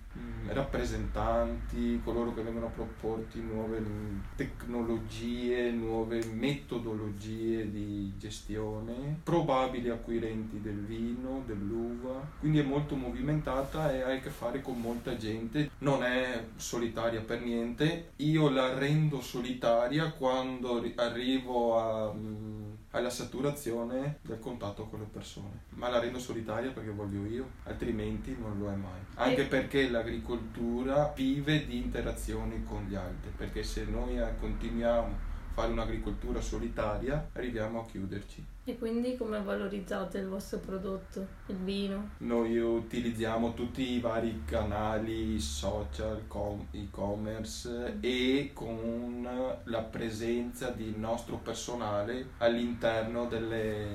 rappresentanti, 0.47 1.99
coloro 2.03 2.33
che 2.33 2.41
vengono 2.41 2.67
a 2.67 2.69
proporti 2.69 3.41
nuove 3.41 3.83
tecnologie, 4.35 5.71
nuove 5.71 6.23
metodologie 6.25 7.69
di 7.71 8.13
gestione, 8.17 9.19
probabili 9.23 9.89
acquirenti 9.89 10.61
del 10.61 10.85
vino, 10.85 11.43
dell'uva, 11.45 12.27
quindi 12.39 12.59
è 12.59 12.63
molto 12.63 12.95
movimentata 12.95 13.91
e 13.93 14.01
hai 14.01 14.17
a 14.17 14.21
che 14.21 14.29
fare 14.29 14.61
con 14.61 14.79
molta 14.79 15.17
gente, 15.17 15.71
non 15.79 16.03
è 16.03 16.45
solitaria 16.55 17.21
per 17.21 17.41
niente, 17.41 18.11
io 18.17 18.49
la 18.49 18.77
rendo 18.77 19.21
solitaria 19.21 20.11
quando 20.11 20.83
arrivo 20.95 21.77
a 21.77 22.13
alla 23.05 23.13
saturazione 23.13 24.17
del 24.21 24.39
contatto 24.39 24.85
con 24.85 24.99
le 24.99 25.05
persone. 25.05 25.61
Ma 25.69 25.89
la 25.89 25.99
rendo 25.99 26.17
solitaria 26.19 26.71
perché 26.71 26.89
voglio 26.89 27.25
io, 27.25 27.49
altrimenti 27.63 28.35
non 28.39 28.57
lo 28.57 28.71
è 28.71 28.75
mai. 28.75 28.99
Anche 29.15 29.43
perché 29.43 29.89
l'agricoltura 29.89 31.13
vive 31.15 31.65
di 31.65 31.77
interazioni 31.77 32.63
con 32.63 32.85
gli 32.87 32.95
altri, 32.95 33.31
perché 33.35 33.63
se 33.63 33.85
noi 33.85 34.19
continuiamo 34.39 35.33
fare 35.55 35.71
un'agricoltura 35.71 36.41
solitaria 36.41 37.29
arriviamo 37.31 37.79
a 37.79 37.85
chiuderci. 37.85 38.45
E 38.65 38.77
quindi 38.77 39.15
come 39.15 39.41
valorizzate 39.41 40.17
il 40.17 40.27
vostro 40.27 40.57
prodotto, 40.57 41.25
il 41.45 41.55
vino? 41.55 42.09
Noi 42.17 42.57
utilizziamo 42.57 43.53
tutti 43.53 43.93
i 43.93 43.99
vari 44.01 44.41
canali 44.43 45.39
social, 45.39 46.23
e-commerce 46.71 47.97
e 48.01 48.51
con 48.53 49.27
la 49.63 49.81
presenza 49.81 50.71
di 50.71 50.93
nostro 50.97 51.37
personale 51.37 52.31
all'interno 52.39 53.27
delle 53.27 53.85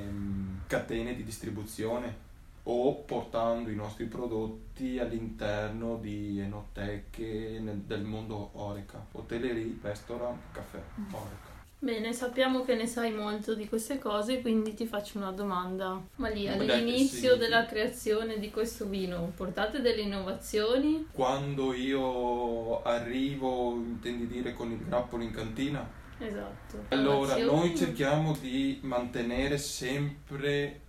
catene 0.67 1.15
di 1.15 1.25
distribuzione 1.25 2.29
o 2.63 2.95
portando 3.03 3.71
i 3.71 3.75
nostri 3.75 4.05
prodotti 4.05 4.99
all'interno 4.99 5.97
di 5.97 6.39
enoteche 6.39 7.61
del 7.87 8.05
mondo 8.05 8.51
Oreca, 8.53 9.05
hotellerie, 9.13 9.79
restaurant, 9.83 10.39
caffè, 10.53 10.79
mm. 10.79 11.15
Oreca. 11.15 11.50
Bene, 11.83 12.13
sappiamo 12.13 12.63
che 12.63 12.75
ne 12.75 12.87
sai 12.87 13.11
molto 13.11 13.55
di 13.55 13.67
queste 13.67 13.99
cose, 13.99 14.43
quindi 14.43 14.75
ti 14.75 14.85
faccio 14.85 15.17
una 15.17 15.31
domanda. 15.31 15.99
Ma 16.17 16.29
lì 16.29 16.47
all'inizio 16.47 17.37
della 17.37 17.65
creazione 17.65 18.39
di 18.39 18.51
questo 18.51 18.85
vino, 18.85 19.33
portate 19.35 19.81
delle 19.81 20.03
innovazioni? 20.03 21.07
Quando 21.11 21.73
io 21.73 22.83
arrivo, 22.83 23.73
intendi 23.77 24.27
dire 24.27 24.53
con 24.53 24.71
il 24.71 24.85
grappolo 24.85 25.23
in 25.23 25.31
cantina? 25.31 25.89
Esatto. 26.19 26.85
Allora, 26.89 27.39
noi 27.39 27.75
cerchiamo 27.75 28.37
di 28.39 28.79
mantenere 28.83 29.57
sempre 29.57 30.81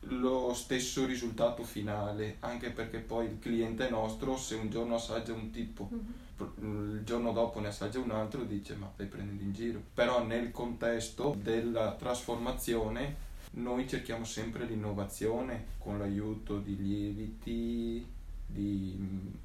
lo 0.00 0.54
stesso 0.54 1.04
risultato 1.04 1.62
finale, 1.62 2.36
anche 2.40 2.70
perché 2.70 3.00
poi 3.00 3.26
il 3.26 3.38
cliente 3.38 3.90
nostro, 3.90 4.38
se 4.38 4.54
un 4.54 4.70
giorno 4.70 4.94
assaggia 4.94 5.34
un 5.34 5.50
tipo, 5.50 5.90
mm-hmm. 5.92 6.12
Il 6.60 7.02
giorno 7.04 7.32
dopo 7.32 7.60
ne 7.60 7.68
assaggia 7.68 7.98
un 7.98 8.10
altro, 8.10 8.44
dice 8.44 8.74
ma 8.74 8.90
stai 8.92 9.06
prendendo 9.06 9.42
in 9.42 9.52
giro. 9.52 9.80
Però 9.94 10.24
nel 10.24 10.50
contesto 10.50 11.36
della 11.40 11.94
trasformazione 11.94 13.26
noi 13.52 13.88
cerchiamo 13.88 14.24
sempre 14.24 14.64
l'innovazione 14.64 15.66
con 15.78 15.98
l'aiuto 15.98 16.58
di 16.58 16.76
lieviti, 16.76 18.06
di 18.46 19.36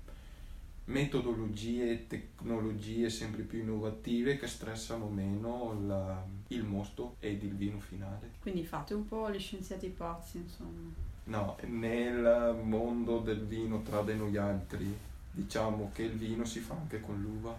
metodologie 0.86 1.92
e 1.92 2.08
tecnologie 2.08 3.10
sempre 3.10 3.44
più 3.44 3.60
innovative 3.60 4.38
che 4.38 4.48
stressano 4.48 5.08
meno 5.08 5.80
la, 5.86 6.24
il 6.48 6.64
mosto 6.64 7.16
ed 7.20 7.44
il 7.44 7.56
vino 7.56 7.80
finale. 7.80 8.32
Quindi 8.42 8.66
fate 8.66 8.94
un 8.94 9.08
po' 9.08 9.32
gli 9.32 9.40
scienziati 9.40 9.88
pazzi, 9.88 10.38
insomma. 10.38 10.92
No, 11.26 11.56
nel 11.68 12.60
mondo 12.62 13.20
del 13.20 13.46
vino 13.46 13.82
tra 13.82 14.02
di 14.02 14.14
noi 14.14 14.36
altri 14.36 14.94
diciamo 15.34 15.90
che 15.94 16.04
il 16.04 16.18
vino 16.18 16.46
si 16.46 16.60
fa 16.60 16.76
anche 16.76 17.02
con 17.02 17.20
l'uva, 17.20 17.58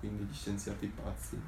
quindi 0.00 0.24
gli 0.24 0.34
scienziati 0.34 0.86
pazzi 0.88 1.40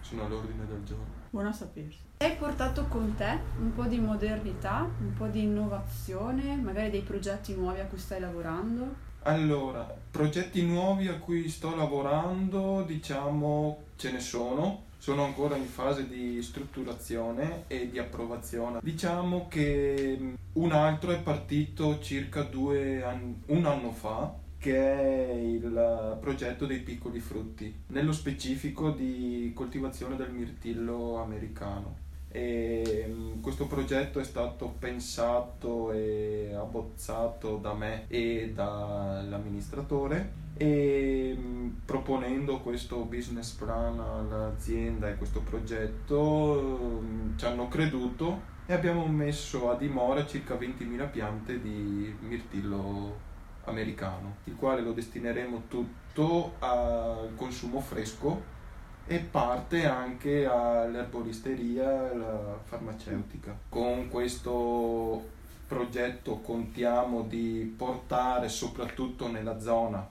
sono 0.00 0.24
all'ordine 0.24 0.66
del 0.66 0.82
giorno. 0.84 1.22
Buono 1.30 1.50
a 1.50 1.52
sapersi. 1.52 1.98
Hai 2.18 2.36
portato 2.36 2.86
con 2.86 3.14
te 3.16 3.38
un 3.58 3.74
po' 3.74 3.84
di 3.84 3.98
modernità, 3.98 4.88
un 4.98 5.12
po' 5.14 5.26
di 5.26 5.42
innovazione, 5.42 6.56
magari 6.56 6.90
dei 6.90 7.02
progetti 7.02 7.54
nuovi 7.54 7.80
a 7.80 7.86
cui 7.86 7.98
stai 7.98 8.20
lavorando? 8.20 9.12
Allora, 9.22 9.82
progetti 10.10 10.64
nuovi 10.64 11.08
a 11.08 11.18
cui 11.18 11.48
sto 11.48 11.74
lavorando, 11.74 12.82
diciamo, 12.86 13.84
ce 13.96 14.12
ne 14.12 14.20
sono. 14.20 14.82
Sono 14.98 15.24
ancora 15.24 15.56
in 15.56 15.66
fase 15.66 16.08
di 16.08 16.40
strutturazione 16.40 17.64
e 17.66 17.90
di 17.90 17.98
approvazione. 17.98 18.80
Diciamo 18.82 19.48
che 19.48 20.16
mm, 20.18 20.34
un 20.54 20.72
altro 20.72 21.10
è 21.10 21.20
partito 21.20 22.00
circa 22.00 22.42
due 22.42 23.02
anni, 23.02 23.42
un 23.48 23.66
anno 23.66 23.90
fa, 23.92 24.34
che 24.64 24.78
è 24.78 25.30
il 25.34 26.16
progetto 26.20 26.64
dei 26.64 26.78
piccoli 26.78 27.20
frutti, 27.20 27.82
nello 27.88 28.12
specifico 28.12 28.92
di 28.92 29.52
coltivazione 29.54 30.16
del 30.16 30.30
mirtillo 30.30 31.20
americano. 31.20 31.96
E 32.30 33.04
mm, 33.06 33.42
questo 33.42 33.66
progetto 33.66 34.20
è 34.20 34.24
stato 34.24 34.74
pensato 34.78 35.92
e 35.92 36.54
abbozzato 36.54 37.58
da 37.58 37.74
me 37.74 38.06
e 38.08 38.52
dall'amministratore 38.54 40.32
e 40.56 41.36
mm, 41.38 41.68
proponendo 41.84 42.60
questo 42.60 43.04
business 43.04 43.50
plan 43.50 44.00
all'azienda 44.00 45.10
e 45.10 45.16
questo 45.16 45.42
progetto 45.42 47.02
mm, 47.02 47.36
ci 47.36 47.44
hanno 47.44 47.68
creduto 47.68 48.52
e 48.64 48.72
abbiamo 48.72 49.06
messo 49.08 49.70
a 49.70 49.76
dimora 49.76 50.24
circa 50.24 50.54
20.000 50.54 51.10
piante 51.10 51.60
di 51.60 52.16
mirtillo 52.20 53.32
americano, 53.64 54.36
il 54.44 54.56
quale 54.56 54.80
lo 54.80 54.92
destineremo 54.92 55.64
tutto 55.68 56.54
al 56.58 57.32
consumo 57.36 57.80
fresco 57.80 58.52
e 59.06 59.18
parte 59.18 59.86
anche 59.86 60.46
all'erboristeria 60.46 62.06
e 62.06 62.14
alla 62.14 62.58
farmaceutica. 62.64 63.56
Con 63.68 64.08
questo 64.08 65.32
progetto 65.66 66.38
contiamo 66.38 67.22
di 67.22 67.74
portare 67.76 68.48
soprattutto 68.48 69.28
nella 69.28 69.60
zona 69.60 70.06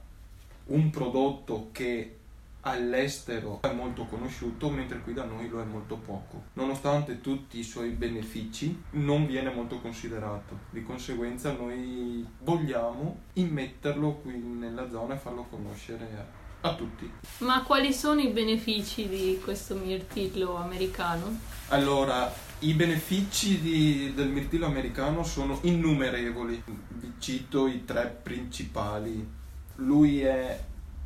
un 0.66 0.90
prodotto 0.90 1.70
che 1.72 2.18
all'estero 2.64 3.62
è 3.62 3.72
molto 3.72 4.06
conosciuto 4.06 4.70
mentre 4.70 5.00
qui 5.00 5.14
da 5.14 5.24
noi 5.24 5.50
lo 5.50 5.62
è 5.62 5.66
molto 5.66 5.96
poco. 5.96 6.44
Nonostante 6.54 7.22
tutti 7.22 7.60
i 7.60 7.64
suoi 7.64 7.90
benefici 7.90 8.84
non 8.92 9.26
viene 9.26 9.54
molto 9.54 9.80
considerato. 9.80 10.60
Di 10.70 10.84
conseguenza 10.84 11.52
noi 11.52 12.26
vogliamo 12.40 13.20
immetterlo 13.34 14.16
qui 14.16 14.38
nella 14.38 14.90
zona 14.90 15.16
e 15.16 15.18
farlo 15.18 15.46
conoscere 15.50 16.42
a 16.62 16.76
tutti. 16.76 17.12
Ma 17.40 17.64
quali 17.64 17.92
sono 17.92 18.22
i 18.22 18.30
benefici 18.30 19.10
di 19.10 19.40
questo 19.44 19.76
mirtillo 19.76 20.56
americano? 20.56 21.38
Allora, 21.70 22.34
i 22.60 22.74
benefici 22.74 23.60
di, 23.60 24.14
del 24.14 24.30
mirtillo 24.30 24.66
americano 24.66 25.24
sono 25.24 25.60
innumerevoli. 25.64 26.64
Vi 26.88 27.14
cito 27.20 27.68
i 27.68 27.84
tre 27.84 28.18
principali. 28.24 29.42
Lui 29.78 30.22
è 30.22 30.58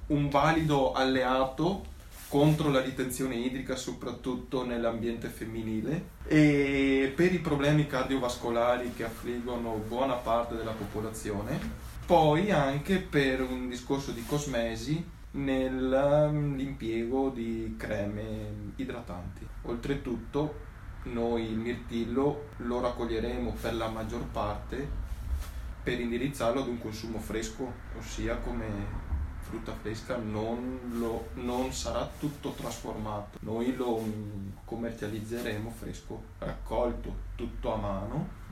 un 0.07 0.29
valido 0.29 0.93
alleato 0.93 1.95
contro 2.27 2.69
la 2.69 2.81
ritenzione 2.81 3.35
idrica 3.35 3.75
soprattutto 3.75 4.65
nell'ambiente 4.65 5.27
femminile 5.29 6.15
e 6.25 7.11
per 7.15 7.33
i 7.33 7.39
problemi 7.39 7.87
cardiovascolari 7.87 8.93
che 8.93 9.05
affliggono 9.05 9.81
buona 9.87 10.15
parte 10.15 10.55
della 10.55 10.71
popolazione 10.71 11.59
poi 12.05 12.51
anche 12.51 12.99
per 12.99 13.41
un 13.41 13.67
discorso 13.69 14.11
di 14.11 14.25
cosmesi 14.25 15.15
nell'impiego 15.31 17.29
di 17.29 17.75
creme 17.77 18.71
idratanti. 18.77 19.45
Oltretutto 19.63 20.65
noi 21.03 21.43
il 21.43 21.57
mirtillo 21.57 22.49
lo 22.57 22.79
raccoglieremo 22.79 23.55
per 23.59 23.75
la 23.75 23.89
maggior 23.89 24.23
parte 24.23 25.05
per 25.83 25.99
indirizzarlo 25.99 26.61
ad 26.61 26.67
un 26.67 26.79
consumo 26.79 27.19
fresco, 27.19 27.71
ossia 27.97 28.35
come 28.37 28.65
frutta 29.47 29.73
fresca 29.73 30.17
non, 30.17 30.79
lo, 30.93 31.29
non 31.35 31.71
sarà 31.71 32.09
tutto 32.19 32.51
trasformato, 32.51 33.37
noi 33.41 33.75
lo 33.75 34.03
commercializzeremo 34.65 35.69
fresco, 35.69 36.21
raccolto 36.39 37.13
tutto 37.35 37.73
a 37.73 37.77
mano 37.77 38.45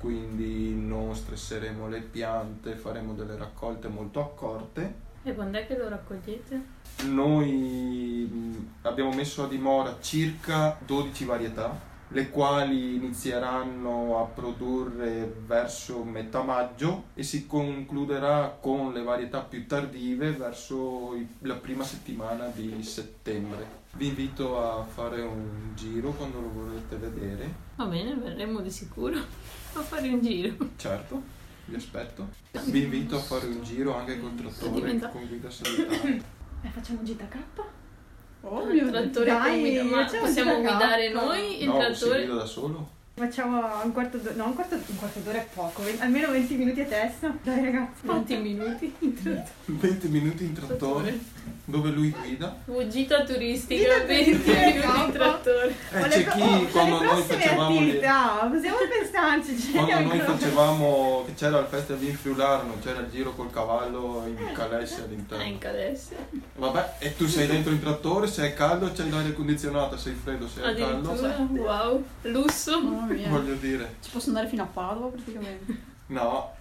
quindi 0.00 0.74
non 0.74 1.14
stresseremo 1.14 1.86
le 1.86 2.00
piante, 2.00 2.74
faremo 2.74 3.12
delle 3.12 3.36
raccolte 3.36 3.88
molto 3.88 4.20
accorte. 4.20 5.08
E 5.22 5.34
quando 5.34 5.58
è 5.58 5.66
che 5.66 5.76
lo 5.76 5.90
raccogliete? 5.90 6.62
Noi 7.04 8.26
mh, 8.32 8.68
abbiamo 8.80 9.12
messo 9.12 9.44
a 9.44 9.46
dimora 9.46 9.98
circa 10.00 10.78
12 10.86 11.24
varietà, 11.26 11.78
le 12.12 12.28
quali 12.28 12.96
inizieranno 12.96 14.20
a 14.20 14.24
produrre 14.24 15.32
verso 15.46 16.02
metà 16.02 16.42
maggio 16.42 17.04
e 17.14 17.22
si 17.22 17.46
concluderà 17.46 18.58
con 18.60 18.92
le 18.92 19.02
varietà 19.02 19.40
più 19.42 19.66
tardive 19.66 20.32
verso 20.32 21.16
la 21.40 21.54
prima 21.54 21.84
settimana 21.84 22.46
di 22.46 22.82
settembre. 22.82 23.78
Vi 23.92 24.08
invito 24.08 24.60
a 24.60 24.82
fare 24.84 25.20
un 25.22 25.72
giro 25.74 26.10
quando 26.10 26.40
lo 26.40 26.50
volete 26.52 26.96
vedere. 26.96 27.54
Va 27.76 27.84
bene, 27.84 28.14
verremo 28.14 28.60
di 28.60 28.70
sicuro 28.70 29.16
a 29.74 29.80
fare 29.80 30.08
un 30.08 30.20
giro. 30.20 30.56
Certo, 30.76 31.22
vi 31.66 31.76
aspetto. 31.76 32.28
Vi 32.64 32.82
invito 32.82 33.16
a 33.16 33.20
fare 33.20 33.46
un 33.46 33.62
giro 33.62 33.96
anche 33.96 34.18
col 34.20 34.34
trattore 34.34 34.72
Diventa- 34.72 35.08
con 35.08 35.26
guida 35.28 35.48
solitaria. 35.48 36.22
E 36.62 36.68
facciamo 36.68 37.02
gita 37.02 37.24
Oh 38.42 38.62
il 38.68 38.72
mio 38.82 38.90
trattore 38.90 39.26
dai, 39.26 39.60
guida, 39.60 39.82
ma 39.84 40.04
facciamo 40.06 40.24
possiamo 40.26 40.54
guidare 40.60 41.08
noi 41.10 41.62
il 41.62 41.68
No, 41.68 41.78
trattore? 41.78 42.18
guida 42.24 42.34
da 42.38 42.46
solo. 42.46 42.88
Facciamo 43.14 43.60
un 43.84 43.92
quarto 43.92 44.16
d'ora, 44.16 44.34
no 44.34 44.46
un 44.46 44.54
quarto, 44.54 44.74
un 44.76 44.96
quarto 44.96 45.18
d'ora 45.20 45.38
è 45.38 45.46
poco, 45.52 45.82
almeno 45.98 46.30
20 46.30 46.54
minuti 46.54 46.80
a 46.80 46.84
testa. 46.86 47.36
Dai 47.42 47.64
ragazzi. 47.64 48.06
20 48.06 48.36
minuti 48.36 48.94
in 49.00 49.14
trattore. 49.14 49.46
20 49.66 50.08
minuti 50.08 50.44
in 50.44 50.52
trattore 50.54 51.18
dove 51.64 51.90
lui 51.90 52.10
guida. 52.10 52.56
Gita 52.88 53.22
turistica, 53.24 53.80
Gita 53.82 54.04
20 54.04 54.30
turistica, 54.42 54.66
minuti 54.66 55.00
in 55.04 55.12
trattore. 55.12 55.74
Eh, 55.92 56.08
c'è 56.08 56.26
chi 56.26 56.40
oh, 56.42 56.64
quando 56.66 57.02
noi 57.02 57.22
facevamo 57.22 57.70
le- 57.70 57.76
attività, 57.86 58.48
possiamo 58.50 58.76
pensarci. 58.88 59.70
Quando 59.70 59.92
noi 59.92 60.02
ancora- 60.20 60.36
facevamo, 60.36 61.22
che 61.26 61.34
c'era 61.34 61.58
il 61.60 61.66
festival 61.66 62.00
di 62.00 62.12
Friulano, 62.12 62.74
c'era 62.82 63.00
il 63.00 63.10
giro 63.10 63.34
col 63.34 63.50
cavallo 63.50 64.24
in 64.26 64.50
calesse 64.52 64.94
Ah, 64.94 64.98
in 64.98 65.04
all'interno. 65.04 65.58
cadesse. 65.58 66.16
Vabbè, 66.56 66.94
e 66.98 67.16
tu 67.16 67.26
sei 67.26 67.46
dentro 67.46 67.70
il 67.72 67.80
trattore, 67.80 68.26
se 68.26 68.46
è 68.46 68.54
caldo 68.54 68.90
c'è 68.92 69.04
l'aria 69.08 69.32
condizionata, 69.32 69.96
se 69.96 70.10
è 70.10 70.14
freddo, 70.14 70.48
se 70.48 70.62
è 70.62 70.74
caldo. 70.74 71.10
Wow, 71.52 72.04
lusso. 72.22 72.80
Mamma 72.82 73.12
mia. 73.12 73.28
Voglio 73.28 73.54
dire, 73.54 73.94
Ci 74.02 74.10
posso 74.10 74.28
andare 74.28 74.48
fino 74.48 74.62
a 74.64 74.66
Padova 74.66 75.06
praticamente. 75.08 75.88
no, 76.06 76.54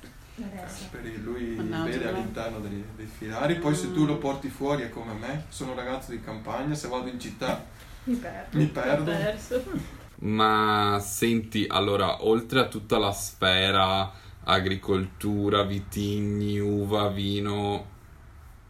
Per 0.91 1.01
lui 1.21 1.55
Mannaggia, 1.55 1.89
vede 1.89 2.07
all'interno 2.07 2.59
dei, 2.59 2.83
dei 2.95 3.05
filari, 3.05 3.55
poi 3.55 3.75
se 3.75 3.91
tu 3.93 4.05
lo 4.05 4.17
porti 4.17 4.49
fuori 4.49 4.83
è 4.83 4.89
come 4.89 5.13
me, 5.13 5.45
sono 5.49 5.71
un 5.71 5.77
ragazzo 5.77 6.11
di 6.11 6.21
campagna, 6.21 6.73
se 6.75 6.87
vado 6.87 7.09
in 7.09 7.19
città 7.19 7.65
Mi 8.05 8.15
perdo. 8.15 8.57
mi 8.57 8.67
perdo. 8.67 9.11
Ma 10.21 10.99
senti, 11.01 11.65
allora, 11.67 12.25
oltre 12.25 12.59
a 12.61 12.67
tutta 12.67 12.97
la 12.97 13.11
sfera 13.11 14.11
agricoltura, 14.43 15.63
vitigni, 15.63 16.59
uva, 16.59 17.07
vino, 17.09 17.85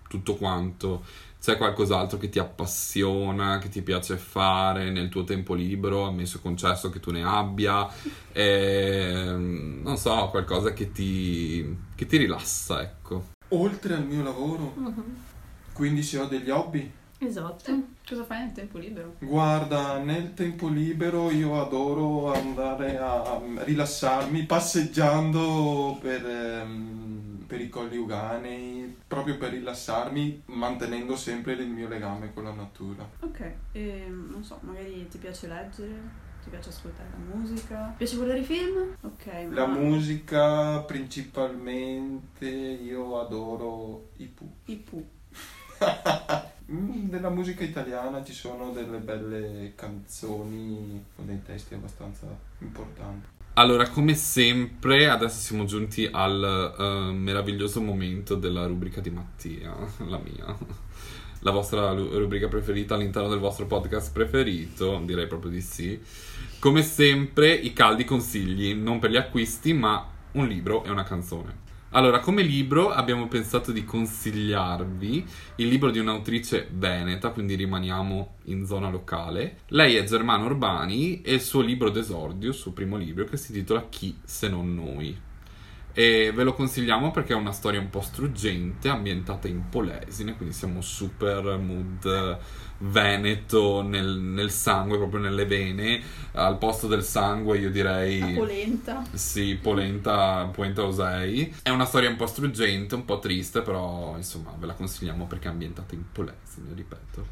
tutto 0.08 0.36
quanto, 0.36 1.04
c'è 1.42 1.58
qualcos'altro 1.58 2.18
che 2.18 2.30
ti 2.30 2.40
appassiona, 2.40 3.58
che 3.60 3.70
ti 3.70 3.82
piace 3.82 4.18
fare 4.18 4.90
nel 4.92 5.10
tuo 5.10 5.24
tempo 5.24 5.54
libero, 5.54 6.06
ammesso 6.06 6.38
e 6.38 6.42
concesso 6.42 6.90
che 6.90 7.00
tu 7.00 7.12
ne 7.12 7.24
abbia, 7.24 7.88
Ehm, 8.32 9.82
non 9.84 9.98
so, 9.98 10.28
qualcosa 10.30 10.72
che 10.74 10.92
ti, 10.92 11.78
che 11.96 12.06
ti 12.06 12.18
rilassa, 12.18 12.82
ecco. 12.82 13.30
Oltre 13.50 13.96
al 13.96 14.06
mio 14.06 14.22
lavoro, 14.24 14.74
Mhm. 14.76 15.04
quindi 15.74 16.04
se 16.04 16.20
ho 16.20 16.26
degli 16.26 16.50
hobby, 16.50 16.92
Esatto. 17.22 17.78
Cosa 18.08 18.24
fai 18.24 18.40
nel 18.46 18.54
tempo 18.54 18.78
libero? 18.78 19.16
Guarda, 19.20 19.98
nel 19.98 20.34
tempo 20.34 20.70
libero 20.70 21.30
io 21.32 21.62
adoro 21.62 22.32
andare 22.34 22.98
a 22.98 23.42
rilassarmi 23.66 24.44
passeggiando 24.46 25.98
per, 26.00 26.26
ehm, 26.26 27.39
per 27.50 27.60
i 27.62 27.68
colli 27.68 27.98
uganei, 27.98 28.96
proprio 29.08 29.40
per 29.40 29.50
rilassarmi, 29.54 30.44
mantenendo 30.46 31.16
sempre 31.16 31.54
il 31.54 31.68
mio 31.68 31.88
legame 31.88 32.32
con 32.32 32.44
la 32.44 32.54
natura. 32.54 33.10
Ok, 33.22 33.54
e 33.72 34.06
non 34.08 34.44
so, 34.44 34.60
magari 34.62 35.08
ti 35.10 35.18
piace 35.18 35.48
leggere, 35.48 36.00
ti 36.44 36.52
piace 36.52 36.70
ascoltare 36.70 37.10
la 37.12 37.36
musica, 37.36 37.88
ti 37.90 37.98
piace 37.98 38.16
guardare 38.18 38.40
i 38.40 38.44
film? 38.44 38.96
Ok, 39.02 39.26
La 39.50 39.66
ma 39.66 39.80
musica 39.80 40.80
principalmente 40.82 42.48
io 42.48 43.20
adoro 43.20 44.10
i 44.18 44.26
Pooh. 44.26 44.52
i 44.66 44.76
Pooh. 44.78 45.08
Mm, 46.72 47.10
Della 47.10 47.30
musica 47.32 47.64
italiana 47.64 48.24
ci 48.24 48.32
sono 48.32 48.70
delle 48.70 49.00
belle 49.00 49.72
canzoni 49.74 51.04
con 51.16 51.26
dei 51.26 51.42
testi 51.42 51.74
abbastanza 51.74 52.28
importanti. 52.60 53.28
Allora, 53.60 53.90
come 53.90 54.16
sempre, 54.16 55.10
adesso 55.10 55.38
siamo 55.42 55.66
giunti 55.66 56.08
al 56.10 56.76
eh, 56.80 57.12
meraviglioso 57.12 57.82
momento 57.82 58.36
della 58.36 58.66
rubrica 58.66 59.02
di 59.02 59.10
Mattia, 59.10 59.76
la 60.08 60.18
mia. 60.18 60.58
La 61.40 61.52
vostra 61.52 61.92
rubrica 61.92 62.48
preferita 62.48 62.96
all'interno 62.96 63.28
del 63.28 63.40
vostro 63.40 63.66
podcast 63.66 64.14
preferito, 64.14 65.02
direi 65.04 65.28
proprio 65.28 65.52
di 65.52 65.60
sì. 65.60 66.00
Come 66.58 66.84
sempre, 66.84 67.54
i 67.54 67.74
caldi 67.74 68.06
consigli, 68.06 68.74
non 68.74 68.98
per 68.98 69.10
gli 69.10 69.18
acquisti, 69.18 69.74
ma 69.74 70.08
un 70.32 70.48
libro 70.48 70.86
e 70.86 70.90
una 70.90 71.04
canzone. 71.04 71.68
Allora, 71.92 72.20
come 72.20 72.44
libro 72.44 72.92
abbiamo 72.92 73.28
pensato 73.28 73.72
di 73.72 73.84
consigliarvi 73.84 75.26
il 75.56 75.68
libro 75.68 75.90
di 75.90 75.98
un'autrice 75.98 76.68
veneta, 76.72 77.32
quindi 77.32 77.56
rimaniamo 77.56 78.36
in 78.46 78.68
zona 78.68 78.92
locale. 78.92 79.62
Lei 79.70 79.96
è 79.96 80.04
Germana 80.04 80.46
Urbani 80.46 81.24
e 81.24 81.34
il 81.34 81.42
suo 81.42 81.62
libro 81.62 81.90
d'esordio, 81.90 82.50
il 82.50 82.56
suo 82.56 82.74
primo 82.74 82.96
libro, 82.96 83.26
che 83.26 83.38
si 83.38 83.52
intitola 83.52 83.88
Chi 83.90 84.16
se 84.24 84.50
non 84.50 84.76
noi. 84.76 85.18
E 85.94 86.32
ve 86.34 86.44
lo 86.44 86.54
consigliamo 86.54 87.12
perché 87.12 87.34
è 87.34 87.36
una 87.36 87.52
storia 87.52 87.80
un 87.80 87.90
po' 87.90 88.02
struggente, 88.02 88.90
ambientata 88.90 89.48
in 89.48 89.70
Polesine, 89.70 90.36
quindi 90.36 90.54
siamo 90.54 90.82
super 90.82 91.58
mood 91.58 92.06
eh, 92.06 92.38
veneto 92.80 93.82
nel, 93.82 94.18
nel 94.20 94.52
sangue, 94.52 94.98
proprio 94.98 95.20
nelle 95.20 95.46
vene. 95.46 96.02
Al 96.34 96.58
posto 96.58 96.88
del 96.88 97.04
sangue 97.04 97.58
io 97.58 97.72
direi... 97.72 98.20
La 98.20 98.28
polenta. 98.28 99.04
Sì, 99.12 99.58
polenta, 99.62 100.50
polenta 100.54 100.86
osei. 100.86 101.54
È 101.62 101.70
una 101.70 101.86
storia 101.86 102.10
un 102.10 102.16
po' 102.16 102.28
struggente, 102.28 102.96
un 102.96 103.04
po' 103.04 103.20
triste, 103.20 103.62
però 103.62 104.14
insomma 104.16 104.54
ve 104.58 104.68
la 104.68 104.74
consigliamo 104.74 105.26
perché 105.26 105.48
è 105.48 105.52
ambientata 105.52 105.96
in 105.96 106.04
Polesine, 106.12 106.74
ripeto. 106.76 107.26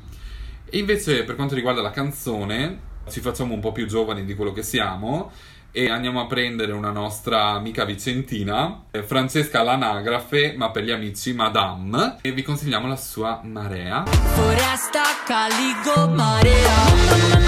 E 0.66 0.78
invece 0.80 1.24
per 1.24 1.36
quanto 1.36 1.56
riguarda 1.56 1.82
la 1.82 1.92
canzone, 1.92 2.96
ci 3.10 3.22
facciamo 3.22 3.54
un 3.54 3.62
po' 3.62 3.72
più 3.72 3.86
giovani 3.86 4.26
di 4.26 4.36
quello 4.36 4.52
che 4.52 4.64
siamo 4.64 5.32
e 5.72 5.90
andiamo 5.90 6.22
a 6.22 6.26
prendere 6.26 6.72
una 6.72 6.92
nostra 6.92 7.50
amica 7.50 7.86
vicentina, 7.86 8.86
eh, 8.92 9.04
Francesca 9.04 9.60
all'anagrafe, 9.60 10.56
ma 10.58 10.72
per 10.72 10.84
gli 10.84 10.92
amici 10.92 11.34
Madame, 11.34 12.18
e 12.22 12.32
vi 12.32 12.42
consigliamo 12.42 12.88
la 12.88 12.96
sua 12.96 13.42
Marea. 13.44 14.06
Foresta, 14.06 15.04
Caligo, 15.26 16.08
Marea. 16.14 17.48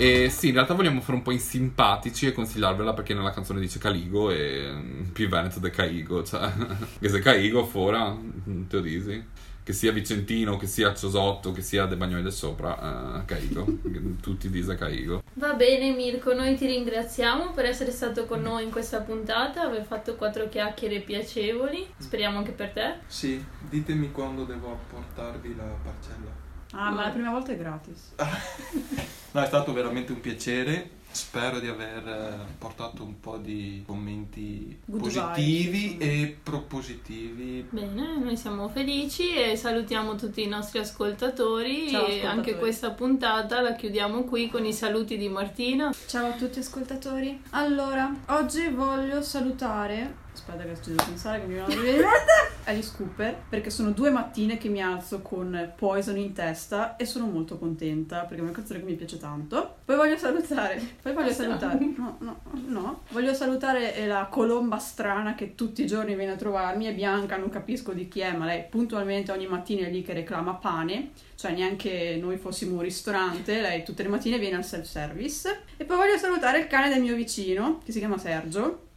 E 0.00 0.30
sì, 0.30 0.48
in 0.48 0.54
realtà 0.54 0.74
vogliamo 0.74 1.00
fare 1.00 1.16
un 1.16 1.22
po' 1.22 1.32
in 1.32 1.40
simpatici 1.40 2.26
e 2.26 2.32
consigliarvela 2.32 2.94
perché 2.94 3.14
nella 3.14 3.32
canzone 3.32 3.58
dice 3.58 3.80
Caligo 3.80 4.30
e 4.30 4.70
mm, 4.72 5.08
più 5.10 5.28
veneto 5.28 5.58
de 5.58 5.70
Caigo, 5.70 6.22
cioè 6.22 6.48
che 7.00 7.08
se 7.08 7.18
Caigo 7.18 7.64
fora, 7.64 8.10
mm, 8.10 8.68
te 8.68 8.76
lo 8.76 8.82
dici? 8.82 9.24
Che 9.68 9.74
sia 9.74 9.92
Vicentino, 9.92 10.56
che 10.56 10.66
sia 10.66 10.94
Ciosotto, 10.94 11.52
che 11.52 11.60
sia 11.60 11.84
De 11.84 11.94
Bagnoli 11.94 12.22
del 12.22 12.32
Sopra, 12.32 13.20
eh, 13.20 13.24
Caigo, 13.26 13.66
tutti 14.22 14.48
dice 14.48 14.76
Caigo. 14.76 15.22
Va 15.34 15.52
bene 15.52 15.90
Mirko, 15.90 16.32
noi 16.32 16.56
ti 16.56 16.64
ringraziamo 16.64 17.52
per 17.52 17.66
essere 17.66 17.90
stato 17.90 18.24
con 18.24 18.40
noi 18.40 18.64
in 18.64 18.70
questa 18.70 19.02
puntata, 19.02 19.60
aver 19.60 19.84
fatto 19.84 20.14
quattro 20.14 20.48
chiacchiere 20.48 21.00
piacevoli, 21.00 21.86
speriamo 21.98 22.38
anche 22.38 22.52
per 22.52 22.70
te. 22.70 22.94
Sì, 23.08 23.44
ditemi 23.68 24.10
quando 24.10 24.46
devo 24.46 24.72
apportarvi 24.72 25.54
la 25.54 25.64
parcella. 25.64 26.30
Ah, 26.70 26.90
ma 26.90 27.02
la 27.02 27.10
prima 27.10 27.30
volta 27.30 27.52
è 27.52 27.58
gratis. 27.58 28.14
No, 29.30 29.42
è 29.42 29.46
stato 29.46 29.74
veramente 29.74 30.12
un 30.12 30.20
piacere. 30.22 30.90
Spero 31.10 31.58
di 31.58 31.66
aver 31.68 32.06
eh, 32.06 32.46
portato 32.58 33.02
un 33.02 33.18
po' 33.18 33.38
di 33.38 33.82
commenti 33.86 34.78
Good 34.84 35.00
positivi 35.00 35.88
vibes, 35.98 36.06
e 36.08 36.36
propositivi. 36.42 37.66
Bene, 37.70 38.18
noi 38.18 38.36
siamo 38.36 38.68
felici 38.68 39.34
e 39.34 39.56
salutiamo 39.56 40.14
tutti 40.14 40.42
i 40.42 40.46
nostri 40.46 40.78
ascoltatori 40.78 41.88
Ciao, 41.90 42.00
e 42.02 42.04
ascoltatori. 42.04 42.26
anche 42.26 42.56
questa 42.58 42.90
puntata 42.90 43.60
la 43.60 43.74
chiudiamo 43.74 44.24
qui 44.24 44.48
con 44.48 44.64
i 44.64 44.72
saluti 44.72 45.16
di 45.16 45.28
Martina. 45.28 45.92
Ciao 46.06 46.28
a 46.28 46.32
tutti 46.32 46.60
ascoltatori. 46.60 47.42
Allora, 47.50 48.14
oggi 48.28 48.68
voglio 48.68 49.22
salutare. 49.22 50.26
Aspetta 50.32 50.62
che 50.62 50.76
ci 50.82 50.90
devo 50.90 51.04
pensare 51.04 51.40
che 51.40 51.46
mi 51.46 51.54
viene 51.54 51.66
una 51.66 52.10
Alice 52.68 52.92
Cooper, 52.94 53.44
perché 53.48 53.70
sono 53.70 53.90
due 53.92 54.10
mattine 54.10 54.58
che 54.58 54.68
mi 54.68 54.82
alzo 54.82 55.22
con 55.22 55.72
Poison 55.74 56.18
in 56.18 56.34
testa 56.34 56.96
e 56.96 57.06
sono 57.06 57.26
molto 57.26 57.58
contenta 57.58 58.20
perché 58.20 58.36
è 58.36 58.40
una 58.40 58.52
canzone 58.52 58.80
che 58.80 58.84
mi 58.84 58.94
piace 58.94 59.16
tanto. 59.16 59.76
Poi 59.84 59.96
voglio 59.96 60.18
salutare, 60.18 60.80
poi 61.00 61.14
voglio 61.14 61.32
salutare, 61.32 61.78
no, 61.96 62.16
no, 62.20 62.40
no, 62.66 63.02
voglio 63.10 63.32
salutare 63.32 63.94
eh, 63.94 64.06
la 64.06 64.26
colomba 64.30 64.78
strana 64.78 65.34
che 65.34 65.54
tutti 65.54 65.82
i 65.82 65.86
giorni 65.86 66.14
viene 66.14 66.32
a 66.32 66.36
trovarmi, 66.36 66.84
è 66.84 66.94
bianca, 66.94 67.38
non 67.38 67.48
capisco 67.48 67.92
di 67.92 68.06
chi 68.06 68.20
è, 68.20 68.36
ma 68.36 68.44
lei 68.44 68.64
puntualmente 68.68 69.32
ogni 69.32 69.46
mattina 69.46 69.86
è 69.86 69.90
lì 69.90 70.02
che 70.02 70.12
reclama 70.12 70.54
pane, 70.54 71.12
cioè 71.36 71.52
neanche 71.52 72.18
noi 72.20 72.36
fossimo 72.36 72.74
un 72.74 72.82
ristorante, 72.82 73.60
lei 73.60 73.82
tutte 73.82 74.02
le 74.02 74.10
mattine 74.10 74.38
viene 74.38 74.56
al 74.56 74.64
self-service. 74.64 75.62
E 75.78 75.84
poi 75.84 75.96
voglio 75.96 76.18
salutare 76.18 76.60
il 76.60 76.66
cane 76.66 76.90
del 76.90 77.00
mio 77.00 77.14
vicino, 77.14 77.80
che 77.82 77.92
si 77.92 77.98
chiama 77.98 78.18
Sergio, 78.18 78.87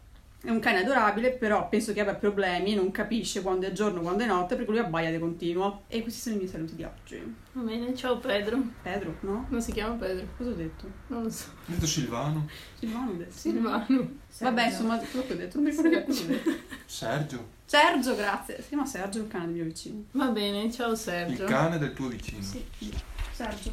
è 0.44 0.50
un 0.50 0.60
cane 0.60 0.80
adorabile, 0.80 1.32
però 1.32 1.70
penso 1.70 1.94
che 1.94 2.00
abbia 2.02 2.16
problemi, 2.16 2.74
non 2.74 2.90
capisce 2.92 3.42
quando 3.42 3.68
è 3.68 3.72
giorno, 3.72 4.02
quando 4.02 4.24
è 4.24 4.26
notte, 4.26 4.56
perché 4.56 4.72
lui 4.72 4.80
abbaia 4.80 5.12
di 5.12 5.20
continuo. 5.20 5.84
E 5.88 6.02
questi 6.02 6.20
sono 6.20 6.36
i 6.36 6.38
miei 6.40 6.50
saluti 6.50 6.76
di 6.76 6.84
oggi. 6.84 7.36
Va 7.54 7.62
bene, 7.62 7.94
ciao 7.96 8.18
Pedro. 8.18 8.60
Pedro, 8.82 9.18
no? 9.22 9.46
Non 9.50 9.62
si 9.62 9.72
chiama 9.72 9.94
Pedro, 9.96 10.26
Cosa 10.38 10.50
ho 10.50 10.54
detto? 10.54 10.90
non 11.08 11.24
lo 11.24 11.30
so. 11.30 11.50
Ho 11.50 11.72
detto 11.72 11.86
Silvano. 11.86 12.48
Silvano 12.80 13.12
ho 13.12 13.16
detto. 13.16 13.32
Silvano. 13.38 14.10
Vabbè, 14.40 14.66
insomma, 14.66 14.98
quello 14.98 15.26
che 15.28 15.34
ho 15.34 15.36
detto, 15.38 15.58
non 15.60 15.66
mi 15.66 15.70
ricordo 15.72 15.90
che 15.92 16.06
cosa 16.06 16.24
ho 16.24 16.28
detto. 16.28 16.52
Sergio. 16.86 17.48
Sergio, 17.66 18.16
grazie. 18.16 18.62
Si 18.62 18.68
chiama 18.70 18.86
Sergio, 18.86 19.20
il 19.20 19.28
cane 19.28 19.46
del 19.46 19.54
mio 19.54 19.64
vicino. 19.66 20.04
Va 20.12 20.28
bene, 20.28 20.72
ciao 20.72 20.92
Il 20.92 20.98
Sergio. 20.98 21.46
cane 21.46 21.78
del 21.78 21.94
tuo 21.94 22.08
vicino. 22.08 22.42
Sì, 22.42 22.66
Sergio. 23.32 23.70